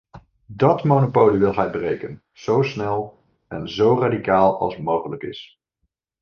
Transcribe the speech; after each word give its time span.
Dat 0.45 0.83
monopolie 0.83 1.39
wil 1.39 1.53
hij 1.55 1.69
breken, 1.69 2.23
zo 2.31 2.61
snel 2.61 3.23
en 3.47 3.69
zo 3.69 3.97
radicaal 3.99 4.59
als 4.59 4.77
mogelijk 4.77 5.23
is. 5.23 5.61